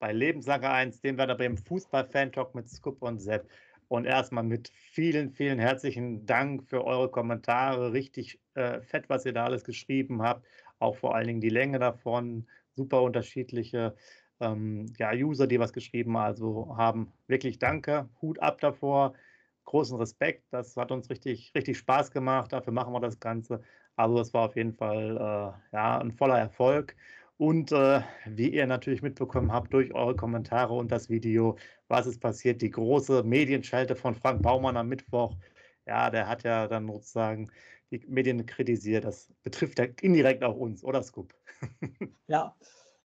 [0.00, 3.48] bei Lebenslange 1, dem Werder Bremen Fußball-Fan-Talk mit Scoop und Sepp.
[3.88, 7.92] Und erstmal mit vielen, vielen herzlichen Dank für eure Kommentare.
[7.92, 10.46] Richtig äh, fett, was ihr da alles geschrieben habt.
[10.78, 12.46] Auch vor allen Dingen die Länge davon.
[12.74, 13.94] Super unterschiedliche
[14.40, 17.12] ähm, ja, User, die was geschrieben also haben.
[17.26, 18.08] Wirklich danke.
[18.22, 19.12] Hut ab davor.
[19.64, 20.44] Großen Respekt.
[20.50, 22.52] Das hat uns richtig, richtig Spaß gemacht.
[22.52, 23.60] Dafür machen wir das Ganze.
[23.96, 26.96] Also, das war auf jeden Fall äh, ja, ein voller Erfolg.
[27.40, 31.56] Und äh, wie ihr natürlich mitbekommen habt durch eure Kommentare und das Video,
[31.88, 32.60] was ist passiert?
[32.60, 35.38] Die große Medienschalte von Frank Baumann am Mittwoch.
[35.86, 37.50] Ja, der hat ja dann sozusagen
[37.90, 39.06] die Medien kritisiert.
[39.06, 41.32] Das betrifft ja indirekt auch uns, oder Scoop?
[42.26, 42.54] Ja,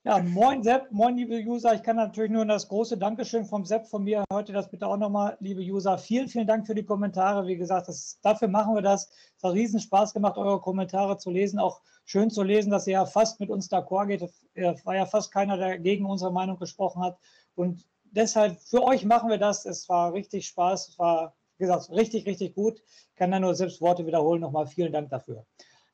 [0.06, 1.74] ja, moin Sepp, moin liebe User.
[1.74, 4.98] Ich kann natürlich nur das große Dankeschön vom Sepp von mir heute das bitte auch
[4.98, 5.98] nochmal, liebe User.
[5.98, 7.48] Vielen, vielen Dank für die Kommentare.
[7.48, 9.10] Wie gesagt, das, dafür machen wir das.
[9.38, 11.58] Es hat riesen Spaß gemacht, eure Kommentare zu lesen.
[11.58, 14.30] Auch schön zu lesen, dass ihr ja fast mit uns d'accord geht.
[14.56, 17.18] Es war ja fast keiner, der gegen unsere Meinung gesprochen hat.
[17.56, 19.66] Und deshalb, für euch machen wir das.
[19.66, 20.90] Es war richtig Spaß.
[20.90, 22.82] Es war, wie gesagt, richtig, richtig gut.
[23.12, 24.42] Ich kann da nur selbst Worte wiederholen.
[24.42, 25.46] Nochmal vielen Dank dafür.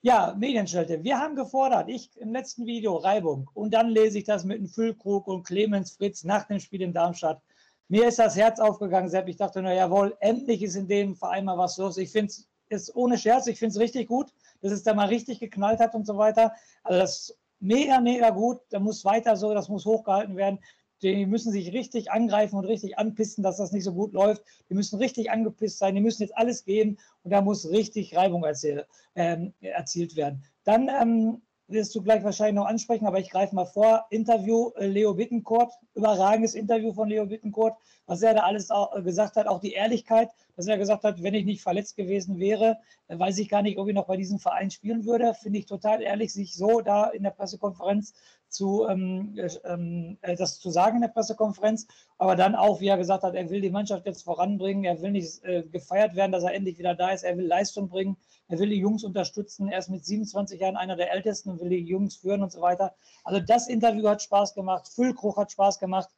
[0.01, 1.03] Ja, Medienschelte.
[1.03, 4.67] Wir haben gefordert, ich im letzten Video Reibung und dann lese ich das mit dem
[4.69, 7.41] Füllkrug und Clemens Fritz nach dem Spiel in Darmstadt.
[7.89, 9.27] Mir ist das Herz aufgegangen, Sepp.
[9.27, 11.97] Ich dachte nur, jawohl, endlich ist in dem Verein mal was los.
[11.97, 12.31] Ich finde
[12.69, 15.93] es ohne Scherz, ich finde es richtig gut, dass es da mal richtig geknallt hat
[15.93, 16.53] und so weiter.
[16.83, 18.61] Also das ist mega, mega gut.
[18.69, 20.59] Da muss weiter so, das muss hochgehalten werden
[21.01, 24.43] die müssen sich richtig angreifen und richtig anpissen, dass das nicht so gut läuft.
[24.69, 28.43] Die müssen richtig angepisst sein, die müssen jetzt alles geben und da muss richtig Reibung
[28.43, 30.43] erziel, ähm, erzielt werden.
[30.63, 34.05] Dann ähm, wirst du gleich wahrscheinlich noch ansprechen, aber ich greife mal vor.
[34.09, 39.01] Interview äh, Leo Bittencourt, überragendes Interview von Leo Bittencourt, was er da alles auch, äh,
[39.01, 42.79] gesagt hat, auch die Ehrlichkeit, dass er gesagt hat, wenn ich nicht verletzt gewesen wäre,
[43.07, 45.33] äh, weiß ich gar nicht, ob ich noch bei diesem Verein spielen würde.
[45.33, 48.13] Finde ich total ehrlich, sich so da in der Pressekonferenz
[48.49, 51.87] zu, ähm, ähm, äh, das zu sagen in der Pressekonferenz,
[52.17, 55.11] aber dann auch, wie er gesagt hat, er will die Mannschaft jetzt voranbringen, er will
[55.11, 58.17] nicht äh, gefeiert werden, dass er endlich wieder da ist, er will Leistung bringen,
[58.47, 61.69] er will die Jungs unterstützen, er ist mit 27 Jahren einer der Ältesten und will
[61.69, 62.95] die Jungs führen und so weiter.
[63.23, 66.09] Also das Interview hat Spaß gemacht, Füllkruch hat Spaß gemacht.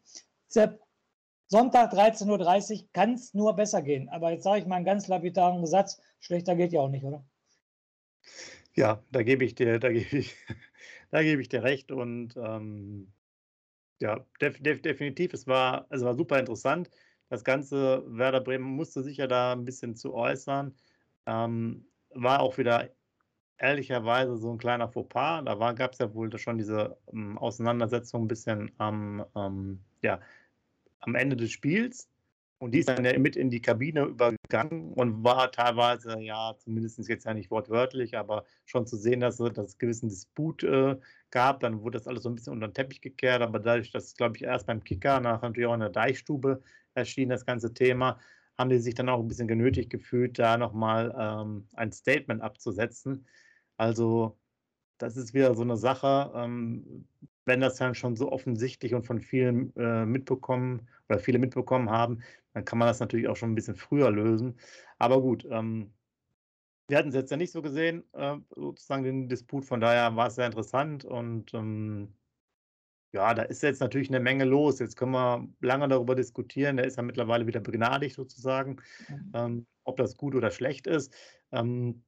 [0.48, 0.80] Sepp,
[1.48, 4.08] Sonntag 13.30 Uhr kann es nur besser gehen.
[4.08, 7.26] Aber jetzt sage ich mal einen ganz lapidaren Satz, schlechter geht ja auch nicht, oder?
[8.74, 10.34] Ja, da gebe ich dir, da gebe ich,
[11.12, 11.92] da gebe ich dir recht.
[11.92, 13.12] Und ähm,
[14.00, 16.90] ja, def, def, definitiv, es war, es war super interessant.
[17.30, 20.76] Das ganze Werder Bremen musste sich ja da ein bisschen zu äußern.
[21.28, 22.90] Ähm, war auch wieder
[23.58, 25.44] ehrlicherweise so ein kleiner Fauxpas.
[25.46, 30.20] Da gab es ja wohl schon diese ähm, Auseinandersetzung ein bisschen am, ähm, ja,
[31.00, 32.10] am Ende des Spiels.
[32.58, 34.08] Und die ist dann ja mit in die Kabine
[34.52, 39.38] übergegangen und war teilweise, ja, zumindest jetzt ja nicht wortwörtlich, aber schon zu sehen, dass,
[39.38, 40.98] dass es gewissen Disput äh,
[41.32, 41.62] gab.
[41.62, 44.38] Dann wurde das alles so ein bisschen unter den Teppich gekehrt, aber dadurch, dass, glaube
[44.38, 46.62] ich, erst beim Kicker, nachher natürlich auch in der Deichstube
[46.94, 48.20] erschien das ganze Thema,
[48.58, 53.26] haben die sich dann auch ein bisschen genötigt gefühlt, da nochmal ähm, ein Statement abzusetzen.
[53.78, 54.38] Also,
[54.98, 56.32] das ist wieder so eine Sache.
[56.36, 57.08] Ähm,
[57.46, 62.22] wenn das dann schon so offensichtlich und von vielen äh, mitbekommen oder viele mitbekommen haben,
[62.54, 64.60] dann kann man das natürlich auch schon ein bisschen früher lösen.
[64.98, 65.94] Aber gut, ähm,
[66.88, 70.28] wir hatten es jetzt ja nicht so gesehen, äh, sozusagen den Disput, von daher war
[70.28, 72.14] es sehr interessant und ähm,
[73.14, 74.80] ja, da ist jetzt natürlich eine Menge los.
[74.80, 76.78] Jetzt können wir lange darüber diskutieren.
[76.78, 78.78] Der ist ja mittlerweile wieder begnadigt sozusagen,
[79.10, 79.32] mhm.
[79.34, 81.14] ähm, ob das gut oder schlecht ist.
[81.52, 82.04] Ähm,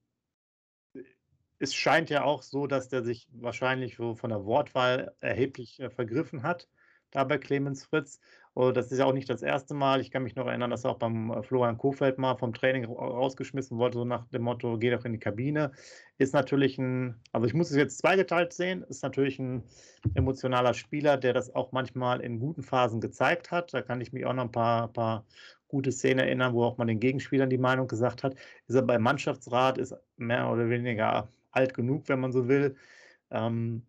[1.60, 6.44] es scheint ja auch so, dass der sich wahrscheinlich von der Wortwahl erheblich äh, vergriffen
[6.44, 6.68] hat,
[7.12, 8.20] da bei Clemens Fritz.
[8.56, 10.00] Und das ist ja auch nicht das erste Mal.
[10.00, 12.86] Ich kann mich noch erinnern, dass er auch beim äh, Florian Kofeld mal vom Training
[12.86, 15.72] rausgeschmissen wurde, so nach dem Motto, geh doch in die Kabine.
[16.18, 19.64] Ist natürlich ein, also ich muss es jetzt zweigeteilt sehen, ist natürlich ein
[20.14, 23.74] emotionaler Spieler, der das auch manchmal in guten Phasen gezeigt hat.
[23.74, 25.26] Da kann ich mich auch noch ein paar, paar
[25.68, 28.36] gute Szenen erinnern, wo auch mal den Gegenspielern die Meinung gesagt hat.
[28.68, 32.76] Ist er beim Mannschaftsrat, ist mehr oder weniger alt genug, wenn man so will.
[33.32, 33.86] Ähm,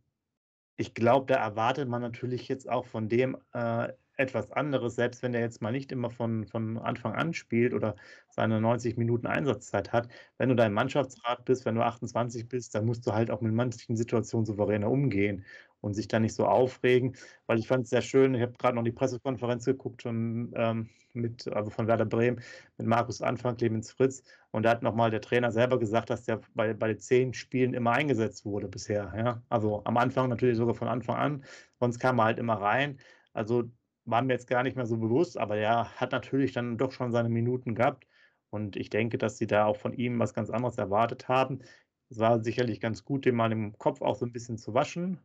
[0.76, 5.34] ich glaube, da erwartet man natürlich jetzt auch von dem äh, etwas anderes, selbst wenn
[5.34, 7.96] er jetzt mal nicht immer von, von Anfang an spielt oder
[8.30, 10.08] seine 90 Minuten Einsatzzeit hat.
[10.38, 13.52] Wenn du dein Mannschaftsrat bist, wenn du 28 bist, dann musst du halt auch mit
[13.52, 15.44] manchen Situationen souveräner umgehen
[15.84, 17.14] und sich da nicht so aufregen,
[17.46, 20.88] weil ich fand es sehr schön, ich habe gerade noch die Pressekonferenz geguckt und, ähm,
[21.12, 22.40] mit, also von Werder Bremen
[22.78, 26.40] mit Markus Anfang, Clemens Fritz und da hat nochmal der Trainer selber gesagt, dass der
[26.54, 29.12] bei, bei den zehn Spielen immer eingesetzt wurde bisher.
[29.16, 29.42] Ja?
[29.50, 31.44] Also am Anfang natürlich sogar von Anfang an,
[31.78, 32.98] sonst kam er halt immer rein.
[33.34, 33.64] Also
[34.06, 37.12] war mir jetzt gar nicht mehr so bewusst, aber er hat natürlich dann doch schon
[37.12, 38.06] seine Minuten gehabt.
[38.50, 41.60] Und ich denke, dass sie da auch von ihm was ganz anderes erwartet haben.
[42.08, 45.20] Es war sicherlich ganz gut, den mal im Kopf auch so ein bisschen zu waschen.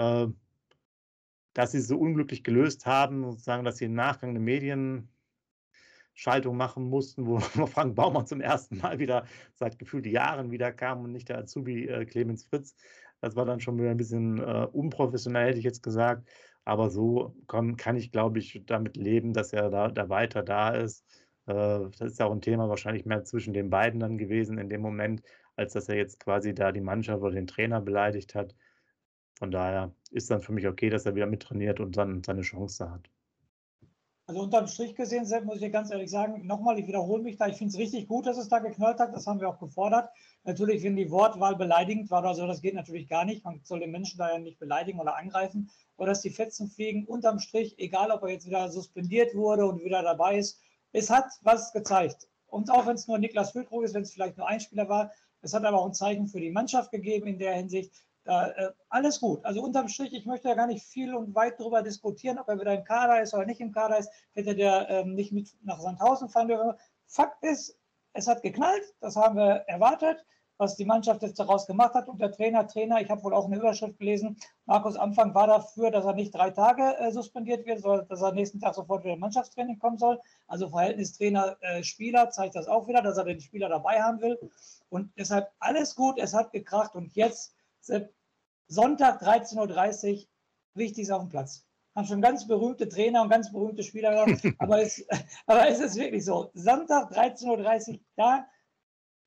[0.00, 0.28] Äh,
[1.52, 5.08] dass sie es so unglücklich gelöst haben, sozusagen, dass sie im Nachgang eine Medienschaltung
[6.56, 11.12] machen mussten, wo Frank Baumann zum ersten Mal wieder seit gefühlt Jahren wieder kam und
[11.12, 12.74] nicht der Azubi äh, Clemens Fritz.
[13.20, 16.28] Das war dann schon wieder ein bisschen äh, unprofessionell, hätte ich jetzt gesagt.
[16.64, 20.70] Aber so kann, kann ich, glaube ich, damit leben, dass er da, da weiter da
[20.70, 21.04] ist.
[21.46, 21.52] Äh,
[21.98, 25.22] das ist auch ein Thema wahrscheinlich mehr zwischen den beiden dann gewesen in dem Moment,
[25.56, 28.54] als dass er jetzt quasi da die Mannschaft oder den Trainer beleidigt hat.
[29.40, 32.90] Von daher ist dann für mich okay, dass er wieder mittrainiert und dann seine Chance
[32.90, 33.08] hat.
[34.26, 37.38] Also unterm Strich gesehen, Sepp, muss ich dir ganz ehrlich sagen, nochmal, ich wiederhole mich
[37.38, 39.58] da, ich finde es richtig gut, dass es da geknallt hat, das haben wir auch
[39.58, 40.10] gefordert.
[40.44, 43.42] Natürlich, wenn die Wortwahl beleidigend war oder so, das geht natürlich gar nicht.
[43.42, 47.06] Man soll den Menschen da ja nicht beleidigen oder angreifen oder dass die Fetzen fliegen.
[47.06, 50.60] Unterm Strich, egal ob er jetzt wieder suspendiert wurde und wieder dabei ist,
[50.92, 52.28] es hat was gezeigt.
[52.46, 55.10] Und auch wenn es nur Niklas Füllkrug ist, wenn es vielleicht nur ein Spieler war,
[55.40, 57.94] es hat aber auch ein Zeichen für die Mannschaft gegeben in der Hinsicht.
[58.24, 59.44] Äh, alles gut.
[59.44, 62.60] Also unterm Strich, ich möchte ja gar nicht viel und weit darüber diskutieren, ob er
[62.60, 64.10] wieder im Kader ist oder nicht im Kader ist.
[64.32, 66.74] Hätte der ähm, nicht mit nach Sandhausen fahren dürfen.
[67.06, 67.78] Fakt ist,
[68.12, 70.24] es hat geknallt, das haben wir erwartet,
[70.58, 72.08] was die Mannschaft jetzt daraus gemacht hat.
[72.08, 75.90] Und der Trainer, Trainer, ich habe wohl auch eine Überschrift gelesen, Markus Anfang war dafür,
[75.90, 79.16] dass er nicht drei Tage äh, suspendiert wird, sondern dass er nächsten Tag sofort wieder
[79.16, 80.20] Mannschaftstraining kommen soll.
[80.46, 84.38] Also Verhältnis Trainer-Spieler äh, zeigt das auch wieder, dass er den Spieler dabei haben will.
[84.90, 87.54] Und deshalb alles gut, es hat gekracht und jetzt
[88.68, 90.24] Sonntag 13.30 Uhr,
[90.74, 91.66] wichtig ist auf dem Platz.
[91.96, 95.04] Haben schon ganz berühmte Trainer und ganz berühmte Spieler gehabt, aber, es,
[95.46, 96.50] aber es ist wirklich so.
[96.54, 98.46] Sonntag 13.30 Uhr, da,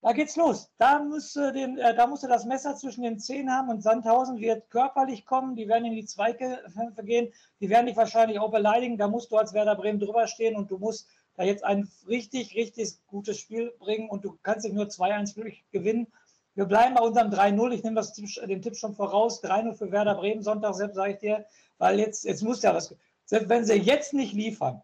[0.02, 0.72] da geht's los.
[0.78, 3.82] Da musst, du den, äh, da musst du das Messer zwischen den Zehen haben und
[3.82, 5.56] Sandhausen wird körperlich kommen.
[5.56, 7.34] Die werden in die Zweikämpfe gehen.
[7.60, 8.98] Die werden dich wahrscheinlich auch beleidigen.
[8.98, 12.56] Da musst du als Werder Bremen drüber stehen und du musst da jetzt ein richtig,
[12.56, 16.08] richtig gutes Spiel bringen und du kannst dich nur 2-1 gewinnen.
[16.56, 17.72] Wir bleiben bei unserem 3-0.
[17.72, 19.44] Ich nehme das, den Tipp schon voraus.
[19.44, 21.46] 3-0 für Werder Bremen Sonntag, selbst sage ich dir,
[21.80, 22.96] weil jetzt, jetzt muss ja was.
[23.26, 24.82] Selbst wenn sie jetzt nicht liefern,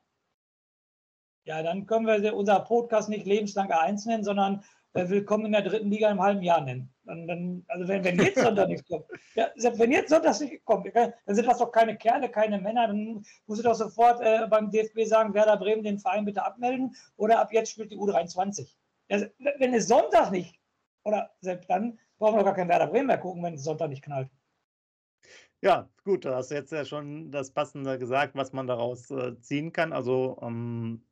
[1.44, 4.64] ja, dann können wir unser Podcast nicht lebenslang A1 nennen, sondern
[4.94, 6.92] äh, Willkommen in der dritten Liga im halben Jahr nennen.
[7.04, 9.06] Dann, dann, also wenn, wenn jetzt Sonntag nichts kommt,
[9.36, 12.88] ja, selbst wenn jetzt Sonntag nicht kommt, dann sind das doch keine Kerle, keine Männer,
[12.88, 16.96] dann muss ich doch sofort äh, beim DFB sagen, Werder Bremen den Verein bitte abmelden
[17.18, 18.74] oder ab jetzt spielt die U23.
[19.10, 19.28] Also,
[19.58, 20.59] wenn es Sonntag nicht
[21.04, 24.04] oder selbst dann brauchen wir gar kein Werder Bremen mehr gucken, wenn es Sonntag nicht
[24.04, 24.30] knallt.
[25.62, 29.74] Ja, gut, du hast jetzt ja schon das Passende gesagt, was man daraus äh, ziehen
[29.74, 29.92] kann.
[29.92, 31.04] Also ähm,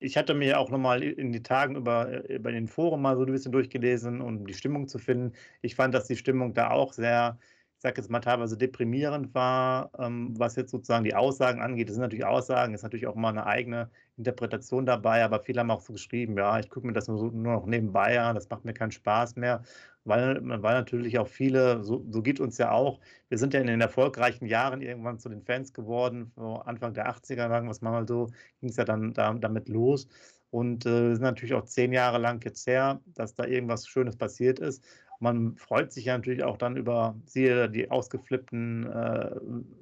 [0.00, 3.24] ich hatte mir auch nochmal in die Tagen über, äh, über den Forum mal so
[3.24, 5.34] ein bisschen durchgelesen, um die Stimmung zu finden.
[5.60, 7.38] Ich fand, dass die Stimmung da auch sehr
[7.82, 11.88] sage jetzt mal, teilweise deprimierend war, ähm, was jetzt sozusagen die Aussagen angeht.
[11.88, 13.90] Das sind natürlich Aussagen, ist natürlich auch mal eine eigene
[14.22, 17.52] Interpretation dabei, aber viele haben auch so geschrieben, ja, ich gucke mir das nur, nur
[17.54, 19.62] noch nebenbei an, das macht mir keinen Spaß mehr,
[20.04, 23.66] weil, weil natürlich auch viele, so, so geht uns ja auch, wir sind ja in
[23.66, 26.32] den erfolgreichen Jahren irgendwann zu den Fans geworden,
[26.64, 28.26] Anfang der 80er, sagen wir es mal so,
[28.60, 30.08] ging es ja dann da, damit los.
[30.50, 34.58] Und äh, sind natürlich auch zehn Jahre lang jetzt her, dass da irgendwas Schönes passiert
[34.58, 34.84] ist.
[35.22, 39.30] Man freut sich ja natürlich auch dann über, siehe die ausgeflippten äh,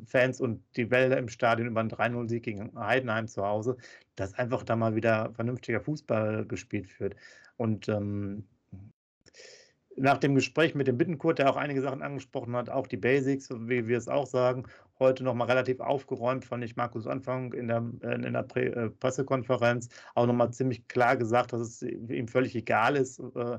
[0.04, 3.78] Fans und die Welle im Stadion über einen 3-0-Sieg gegen Heidenheim zu Hause,
[4.16, 7.16] dass einfach da mal wieder vernünftiger Fußball gespielt wird.
[7.56, 8.44] Und ähm,
[9.96, 13.48] nach dem Gespräch mit dem Bittenkurt, der auch einige Sachen angesprochen hat, auch die Basics,
[13.50, 14.64] wie wir es auch sagen,
[14.98, 20.26] heute nochmal relativ aufgeräumt, fand ich Markus Anfang in der, in der äh, Pressekonferenz auch
[20.26, 23.58] nochmal ziemlich klar gesagt, dass es ihm völlig egal ist, äh,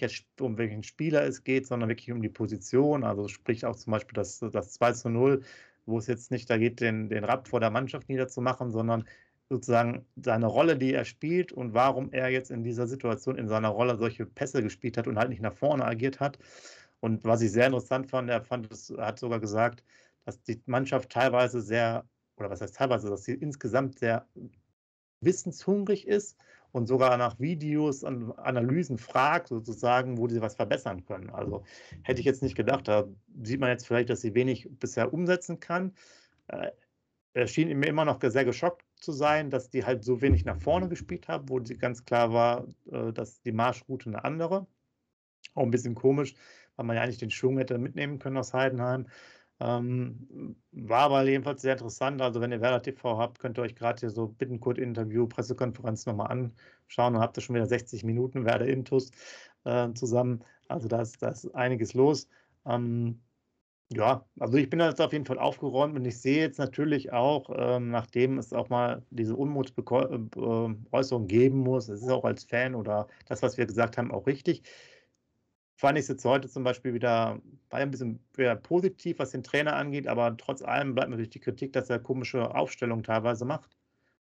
[0.00, 0.08] welcher,
[0.40, 3.04] um welchen Spieler es geht, sondern wirklich um die Position.
[3.04, 5.42] Also sprich auch zum Beispiel das, das 2 zu 0
[5.86, 9.04] wo es jetzt nicht da geht, den, den Rapp vor der Mannschaft niederzumachen, sondern
[9.48, 13.68] sozusagen seine Rolle, die er spielt und warum er jetzt in dieser Situation in seiner
[13.68, 16.38] Rolle solche Pässe gespielt hat und halt nicht nach vorne agiert hat.
[17.00, 18.68] Und was ich sehr interessant fand, er fand
[18.98, 19.84] hat sogar gesagt,
[20.24, 22.04] dass die Mannschaft teilweise sehr,
[22.36, 24.26] oder was heißt teilweise, dass sie insgesamt sehr
[25.20, 26.36] wissenshungrig ist
[26.72, 31.30] und sogar nach Videos und Analysen fragt, sozusagen, wo sie was verbessern können.
[31.30, 31.64] Also
[32.02, 32.88] hätte ich jetzt nicht gedacht.
[32.88, 33.06] Da
[33.42, 35.92] sieht man jetzt vielleicht, dass sie wenig bisher umsetzen kann.
[36.48, 36.70] Äh,
[37.34, 40.60] er schien mir immer noch sehr geschockt zu sein, dass die halt so wenig nach
[40.60, 44.66] vorne gespielt haben, wo sie ganz klar war, äh, dass die Marschroute eine andere.
[45.54, 46.34] Auch ein bisschen komisch,
[46.76, 49.06] weil man ja eigentlich den Schwung hätte mitnehmen können aus Heidenheim.
[49.60, 52.20] Ähm, war aber jedenfalls sehr interessant.
[52.20, 56.30] Also, wenn ihr Werder TV habt, könnt ihr euch gerade hier so Bittenkurt-Interview, Pressekonferenz nochmal
[56.30, 57.14] anschauen.
[57.14, 59.10] Dann habt ihr schon wieder 60 Minuten Werder Intus
[59.64, 60.44] äh, zusammen.
[60.68, 62.28] Also, da ist, da ist einiges los.
[62.66, 63.20] Ähm,
[63.94, 67.12] ja, also ich bin da jetzt auf jeden Fall aufgeräumt und ich sehe jetzt natürlich
[67.12, 72.44] auch, ähm, nachdem es auch mal diese Unmutsäußerung äh, geben muss, es ist auch als
[72.44, 74.62] Fan oder das, was wir gesagt haben, auch richtig.
[75.82, 79.42] Fand ich es jetzt heute zum Beispiel wieder, war ein bisschen wieder positiv, was den
[79.42, 83.76] Trainer angeht, aber trotz allem bleibt natürlich die Kritik, dass er komische Aufstellungen teilweise macht,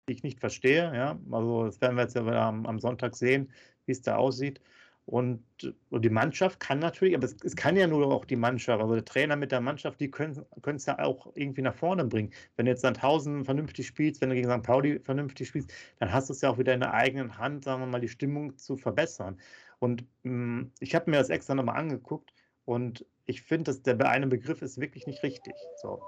[0.09, 0.91] die ich nicht verstehe.
[0.97, 3.53] Ja, also das werden wir jetzt ja wieder am, am Sonntag sehen,
[3.85, 4.63] wie es da aussieht.
[5.05, 5.45] Und,
[5.91, 8.95] und, die Mannschaft kann natürlich, aber es, es, kann ja nur auch die Mannschaft, also
[8.95, 12.33] der Trainer mit der Mannschaft, die können es ja auch irgendwie nach vorne bringen.
[12.57, 14.63] Wenn du jetzt Sandhausen vernünftig spielst, wenn du gegen St.
[14.63, 17.83] Pauli vernünftig spielst, dann hast du es ja auch wieder in der eigenen Hand, sagen
[17.83, 19.39] wir mal, die Stimmung zu verbessern.
[19.83, 22.33] Und mh, hm, ich habe mir das extra nochmal angeguckt
[22.65, 25.55] und ich finde, dass der eine Begriff ist wirklich nicht richtig.
[25.83, 26.01] So.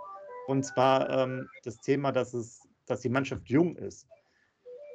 [0.47, 4.07] Und zwar ähm, das Thema, dass, es, dass die Mannschaft jung ist.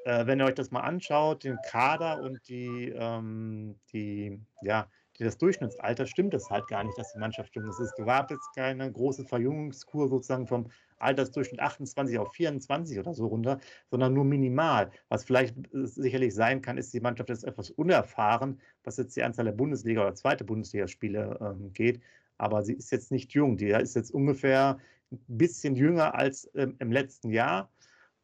[0.05, 5.23] Äh, wenn ihr euch das mal anschaut, den Kader und die, ähm, die, ja, die,
[5.23, 7.95] das Durchschnittsalter, stimmt es halt gar nicht, dass die Mannschaft jung ist.
[7.97, 13.59] Gab jetzt keine große Verjüngungskur sozusagen vom Altersdurchschnitt 28 auf 24 oder so runter,
[13.89, 14.91] sondern nur minimal.
[15.09, 19.23] Was vielleicht äh, sicherlich sein kann, ist, die Mannschaft ist etwas unerfahren, was jetzt die
[19.23, 22.01] Anzahl der Bundesliga- oder zweite Bundesligaspiele ähm, geht.
[22.38, 23.57] Aber sie ist jetzt nicht jung.
[23.57, 24.79] Die ist jetzt ungefähr
[25.11, 27.69] ein bisschen jünger als ähm, im letzten Jahr.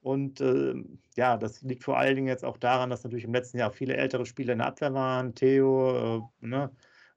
[0.06, 0.76] Und äh,
[1.16, 3.98] ja, das liegt vor allen Dingen jetzt auch daran, dass natürlich im letzten Jahr viele
[3.98, 6.70] ältere Spieler in der Abwehr waren, Theo, äh, ne,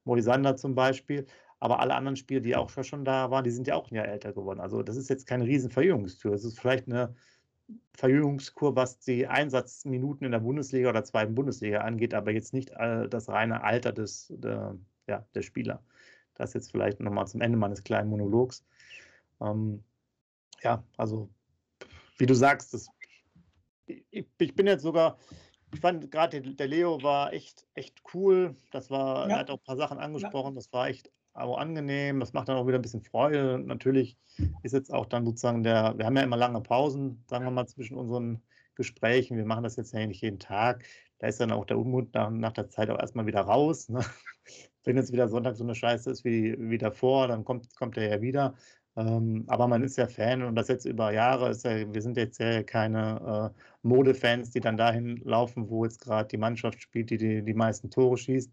[0.04, 1.26] Molisander zum Beispiel.
[1.60, 4.08] Aber alle anderen Spieler, die auch schon da waren, die sind ja auch ein Jahr
[4.08, 4.58] älter geworden.
[4.58, 6.32] Also das ist jetzt keine riesen Verjüngungstür.
[6.32, 7.14] Es ist vielleicht eine
[7.92, 13.06] Verjüngungskur, was die Einsatzminuten in der Bundesliga oder zweiten Bundesliga angeht, aber jetzt nicht äh,
[13.06, 15.82] das reine Alter des, der, ja, der Spieler.
[16.36, 18.64] Das jetzt vielleicht nochmal zum Ende meines kleinen Monologs.
[19.42, 19.84] Ähm,
[20.62, 21.28] ja, also
[22.18, 22.88] wie du sagst, das,
[23.86, 25.18] ich, ich bin jetzt sogar,
[25.72, 28.56] ich fand gerade der Leo war echt, echt cool.
[28.70, 29.34] Das war, ja.
[29.34, 30.56] er hat auch ein paar Sachen angesprochen, ja.
[30.56, 32.20] das war echt auch angenehm.
[32.20, 33.58] Das macht dann auch wieder ein bisschen Freude.
[33.58, 34.16] Natürlich
[34.62, 37.66] ist jetzt auch dann sozusagen der, wir haben ja immer lange Pausen, sagen wir mal,
[37.66, 38.42] zwischen unseren
[38.74, 39.36] Gesprächen.
[39.36, 40.84] Wir machen das jetzt ja nicht jeden Tag.
[41.18, 43.88] Da ist dann auch der Unmut nach, nach der Zeit auch erstmal wieder raus.
[43.88, 44.00] Ne?
[44.84, 48.08] Wenn jetzt wieder Sonntag so eine Scheiße ist wie, wie davor, dann kommt, kommt er
[48.08, 48.54] ja wieder.
[48.98, 52.16] Ähm, aber man ist ja Fan und das jetzt über Jahre ist ja, wir sind
[52.16, 57.10] jetzt ja keine äh, Modefans, die dann dahin laufen, wo jetzt gerade die Mannschaft spielt,
[57.10, 58.50] die, die die meisten Tore schießt.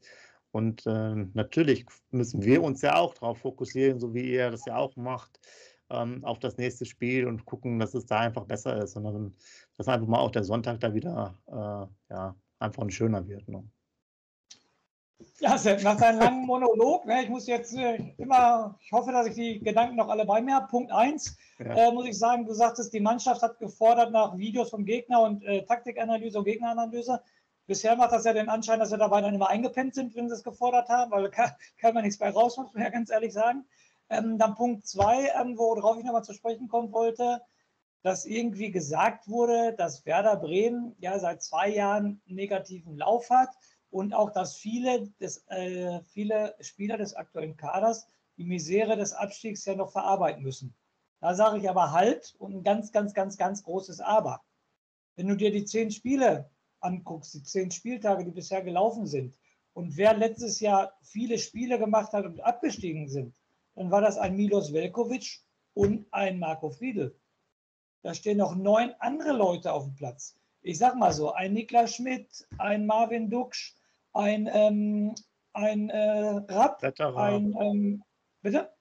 [0.51, 4.77] Und äh, natürlich müssen wir uns ja auch darauf fokussieren, so wie ihr das ja
[4.77, 5.39] auch macht,
[5.89, 9.35] ähm, auf das nächste Spiel und gucken, dass es da einfach besser ist, sondern
[9.77, 13.47] dass einfach mal auch der Sonntag da wieder äh, ja, einfach ein schöner wird.
[13.49, 13.67] Ne?
[15.39, 19.27] Ja, Sepp, nach seinem langen Monolog, ne, ich muss jetzt äh, immer, ich hoffe, dass
[19.27, 20.67] ich die Gedanken noch alle bei mir habe.
[20.67, 21.65] Punkt 1, ja.
[21.65, 25.43] äh, muss ich sagen, du sagtest, die Mannschaft hat gefordert nach Videos vom Gegner und
[25.43, 27.21] äh, Taktikanalyse und Gegneranalyse.
[27.67, 30.35] Bisher macht das ja den Anschein, dass wir dabei dann immer eingepennt sind, wenn sie
[30.35, 33.33] es gefordert haben, weil kann, kann man nichts bei raus, muss man ja ganz ehrlich
[33.33, 33.65] sagen.
[34.09, 37.41] Ähm, dann Punkt 2, ähm, worauf ich nochmal zu sprechen kommen wollte,
[38.03, 43.49] dass irgendwie gesagt wurde, dass Werder Bremen ja seit zwei Jahren einen negativen Lauf hat
[43.95, 49.63] und auch, dass viele, des, äh, viele Spieler des aktuellen Kaders die Misere des Abstiegs
[49.63, 50.75] ja noch verarbeiten müssen.
[51.21, 54.43] Da sage ich aber halt und ein ganz, ganz, ganz, ganz großes Aber.
[55.15, 56.49] Wenn du dir die zehn Spiele
[56.81, 59.37] anguckst, die zehn Spieltage, die bisher gelaufen sind,
[59.71, 63.33] und wer letztes Jahr viele Spiele gemacht hat und abgestiegen sind,
[63.75, 65.39] dann war das ein Milos Velkovic
[65.73, 67.17] und ein Marco Friedl.
[68.01, 70.35] Da stehen noch neun andere Leute auf dem Platz.
[70.61, 73.74] Ich sag mal so, ein Niklas Schmidt, ein Marvin Duksch,
[74.15, 75.15] ein, ähm,
[75.53, 77.17] ein äh, Rapp, Zetterer.
[77.17, 78.03] ein, ähm,
[78.41, 78.71] bitte?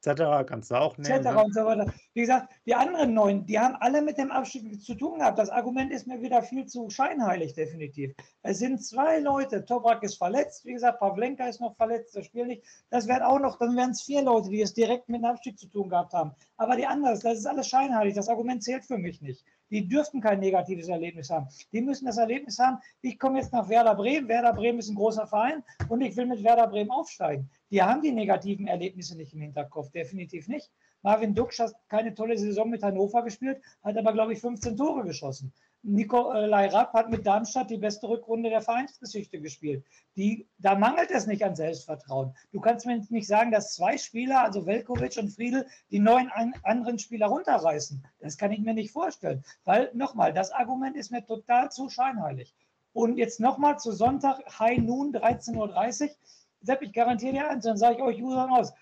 [0.00, 1.06] Zetterer kannst du auch nehmen.
[1.06, 1.44] Zetterer ne?
[1.44, 1.92] und so weiter.
[2.14, 5.36] Wie gesagt, die anderen neun, die haben alle mit dem Abstieg zu tun gehabt.
[5.36, 8.14] Das Argument ist mir wieder viel zu scheinheilig, definitiv.
[8.42, 9.64] Es sind zwei Leute.
[9.64, 12.62] Toprak ist verletzt, wie gesagt, Pavlenka ist noch verletzt, das Spiel nicht.
[12.88, 15.58] Das wären auch noch, dann wären es vier Leute, die es direkt mit dem Abstieg
[15.58, 16.30] zu tun gehabt haben.
[16.56, 18.14] Aber die anderen, das ist alles scheinheilig.
[18.14, 19.44] Das Argument zählt für mich nicht.
[19.70, 21.48] Die dürften kein negatives Erlebnis haben.
[21.72, 24.28] Die müssen das Erlebnis haben, ich komme jetzt nach Werder Bremen.
[24.28, 27.50] Werder Bremen ist ein großer Verein und ich will mit Werder Bremen aufsteigen.
[27.72, 30.70] Die haben die negativen Erlebnisse nicht im Hinterkopf, definitiv nicht.
[31.04, 35.04] Marvin Duksch hat keine tolle Saison mit Hannover gespielt, hat aber, glaube ich, 15 Tore
[35.04, 35.52] geschossen.
[35.82, 39.84] Nikolai Rapp hat mit Darmstadt die beste Rückrunde der Vereinsgeschichte gespielt.
[40.16, 42.34] Die, da mangelt es nicht an Selbstvertrauen.
[42.52, 46.30] Du kannst mir nicht sagen, dass zwei Spieler, also Velkovic und Friedel, die neun
[46.62, 48.02] anderen Spieler runterreißen.
[48.20, 49.44] Das kann ich mir nicht vorstellen.
[49.64, 52.54] Weil, nochmal, das Argument ist mir total zu scheinheilig.
[52.94, 56.10] Und jetzt nochmal zu Sonntag, High Noon, 13.30 Uhr.
[56.62, 58.72] Sepp, ich garantiere dir eins, dann sage ich euch Usern aus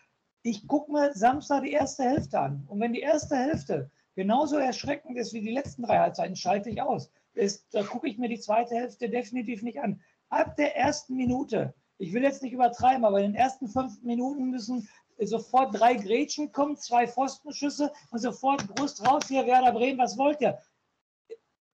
[0.43, 2.65] ich gucke mir Samstag die erste Hälfte an.
[2.69, 6.83] Und wenn die erste Hälfte genauso erschreckend ist wie die letzten drei Halbzeiten, schalte ich
[6.83, 7.11] aus.
[7.35, 10.01] Ist, da gucke ich mir die zweite Hälfte definitiv nicht an.
[10.29, 14.51] Ab der ersten Minute, ich will jetzt nicht übertreiben, aber in den ersten fünf Minuten
[14.51, 20.19] müssen sofort drei Grätschen kommen, zwei Pfostenschüsse und sofort Brust raus hier, Werder Bremen, was
[20.19, 20.59] wollt ihr?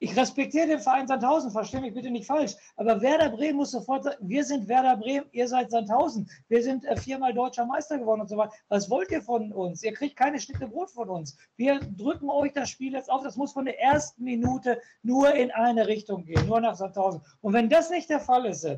[0.00, 2.54] Ich respektiere den Verein Sandhausen, verstehe mich bitte nicht falsch.
[2.76, 6.30] Aber Werder Bremen muss sofort sagen, wir sind Werder Bremen, ihr seid Sandhausen.
[6.48, 8.52] Wir sind äh, viermal deutscher Meister geworden und so weiter.
[8.68, 9.82] Was wollt ihr von uns?
[9.82, 11.36] Ihr kriegt keine Schnitte Brot von uns.
[11.56, 13.24] Wir drücken euch das Spiel jetzt auf.
[13.24, 17.20] Das muss von der ersten Minute nur in eine Richtung gehen, nur nach Sandhausen.
[17.40, 18.68] Und wenn das nicht der Fall ist,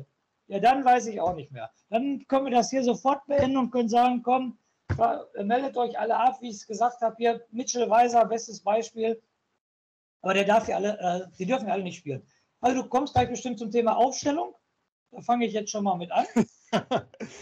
[0.47, 1.69] ja, dann weiß ich auch nicht mehr.
[1.89, 4.57] Dann können wir das hier sofort beenden und können sagen, komm,
[5.41, 7.15] meldet euch alle ab, wie ich es gesagt habe.
[7.17, 9.21] Hier, Mitchell Weiser, bestes Beispiel
[10.21, 12.25] aber der darf ja alle, äh, die dürfen ja alle nicht spielen.
[12.59, 14.55] Also du kommst gleich bestimmt zum Thema Aufstellung.
[15.11, 16.25] Da fange ich jetzt schon mal mit an.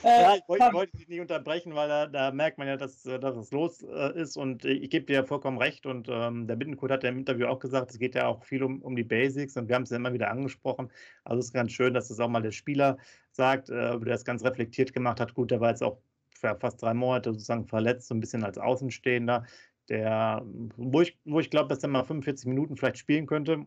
[0.04, 3.06] äh, ja, ich wollte, wollte dich nicht unterbrechen, weil da, da merkt man ja, dass,
[3.06, 6.48] äh, dass es los äh, ist und ich gebe dir ja vollkommen recht und ähm,
[6.48, 8.96] der Bittenkurt hat ja im Interview auch gesagt, es geht ja auch viel um, um
[8.96, 10.92] die Basics und wir haben es ja immer wieder angesprochen.
[11.24, 12.98] Also es ist ganz schön, dass das auch mal der Spieler
[13.34, 15.36] sagt, äh, der es ganz reflektiert gemacht hat.
[15.36, 16.00] Gut, der war jetzt auch
[16.40, 19.46] für fast drei Monate sozusagen verletzt, so ein bisschen als Außenstehender
[19.90, 20.46] der,
[20.78, 23.66] wo ich, wo ich glaube, dass er mal 45 Minuten vielleicht spielen könnte,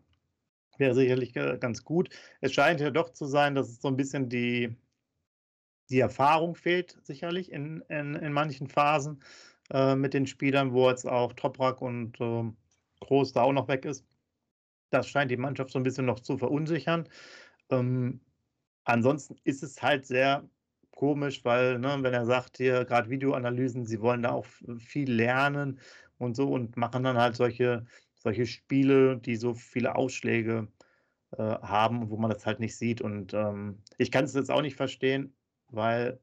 [0.79, 2.09] wäre sicherlich ganz gut.
[2.41, 4.75] Es scheint ja doch zu sein, dass es so ein bisschen die,
[5.91, 9.23] die Erfahrung fehlt, sicherlich in, in, in manchen Phasen
[9.71, 12.51] äh, mit den Spielern, wo jetzt auch Toprak und äh,
[13.01, 14.07] Groß da auch noch weg ist.
[14.91, 17.09] Das scheint die Mannschaft so ein bisschen noch zu verunsichern.
[17.71, 18.21] Ähm,
[18.85, 20.49] ansonsten ist es halt sehr
[20.93, 24.47] komisch, weil, ne, wenn er sagt, hier gerade Videoanalysen, sie wollen da auch
[24.79, 25.81] viel lernen
[26.23, 30.69] und so und machen dann halt solche, solche Spiele, die so viele Ausschläge
[31.33, 33.01] äh, haben, wo man das halt nicht sieht.
[33.01, 35.35] Und ähm, ich kann es jetzt auch nicht verstehen,
[35.69, 36.21] weil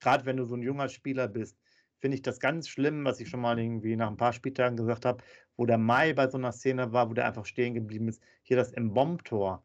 [0.00, 1.58] gerade wenn du so ein junger Spieler bist,
[1.98, 5.04] finde ich das ganz schlimm, was ich schon mal irgendwie nach ein paar Spieltagen gesagt
[5.04, 5.22] habe,
[5.56, 8.22] wo der Mai bei so einer Szene war, wo der einfach stehen geblieben ist.
[8.42, 9.62] Hier das im Bombentor.